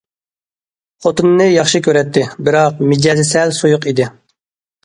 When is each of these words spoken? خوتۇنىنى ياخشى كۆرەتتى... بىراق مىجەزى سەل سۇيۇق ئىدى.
خوتۇنىنى 1.05 1.47
ياخشى 1.49 1.81
كۆرەتتى... 1.89 2.23
بىراق 2.49 2.81
مىجەزى 2.93 3.27
سەل 3.35 3.55
سۇيۇق 3.63 3.87
ئىدى. 3.93 4.09